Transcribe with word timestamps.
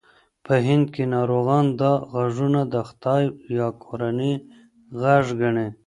په 0.45 0.53
هند 0.67 0.85
کې 0.93 1.03
ناروغان 1.15 1.65
دا 1.81 1.93
غږونه 2.13 2.61
د 2.73 2.75
خدای 2.87 3.23
یا 3.57 3.67
کورنۍ 3.83 4.33
غږ 5.01 5.25
ګڼي. 5.41 5.67